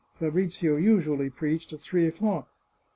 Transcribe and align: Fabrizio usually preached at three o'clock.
Fabrizio 0.15 0.77
usually 0.77 1.29
preached 1.29 1.71
at 1.73 1.79
three 1.79 2.07
o'clock. 2.07 2.49